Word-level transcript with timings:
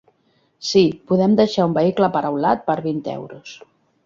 Sí, 0.69 0.81
podem 1.11 1.35
deixar 1.41 1.67
un 1.71 1.75
vehicle 1.77 2.09
aparaulat 2.09 2.65
per 2.71 2.79
vint 2.89 3.05
euros. 3.15 3.55